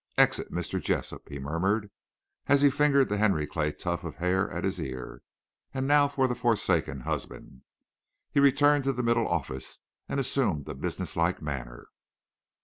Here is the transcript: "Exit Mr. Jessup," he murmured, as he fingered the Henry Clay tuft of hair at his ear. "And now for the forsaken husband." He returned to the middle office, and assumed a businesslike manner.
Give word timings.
"Exit 0.17 0.51
Mr. 0.51 0.81
Jessup," 0.81 1.29
he 1.29 1.37
murmured, 1.37 1.91
as 2.47 2.61
he 2.61 2.71
fingered 2.71 3.07
the 3.07 3.19
Henry 3.19 3.45
Clay 3.45 3.71
tuft 3.71 4.03
of 4.03 4.15
hair 4.15 4.49
at 4.49 4.63
his 4.63 4.79
ear. 4.79 5.21
"And 5.75 5.85
now 5.85 6.07
for 6.07 6.27
the 6.27 6.33
forsaken 6.33 7.01
husband." 7.01 7.61
He 8.31 8.39
returned 8.39 8.83
to 8.85 8.93
the 8.93 9.03
middle 9.03 9.27
office, 9.27 9.77
and 10.09 10.19
assumed 10.19 10.67
a 10.67 10.73
businesslike 10.73 11.39
manner. 11.39 11.87